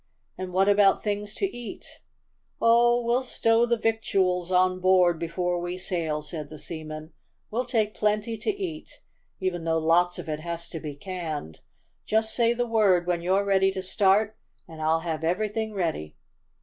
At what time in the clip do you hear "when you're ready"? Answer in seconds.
13.05-13.69